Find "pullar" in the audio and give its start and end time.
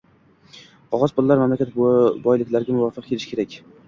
1.19-1.41